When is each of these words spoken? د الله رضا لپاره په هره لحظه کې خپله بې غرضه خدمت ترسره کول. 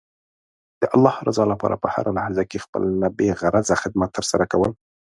د 0.81 0.83
الله 0.95 1.15
رضا 1.27 1.43
لپاره 1.53 1.75
په 1.83 1.87
هره 1.95 2.11
لحظه 2.17 2.43
کې 2.49 2.63
خپله 2.65 3.07
بې 3.17 3.29
غرضه 3.39 3.75
خدمت 3.83 4.09
ترسره 4.17 4.45
کول. 4.51 4.71